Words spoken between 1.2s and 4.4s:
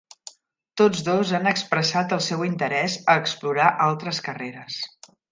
han expressat el seu interès a explorar altres